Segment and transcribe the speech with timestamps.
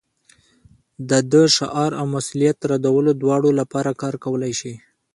[1.09, 4.73] دا د شعار او مسؤلیت ردولو دواړو لپاره کار کولی شي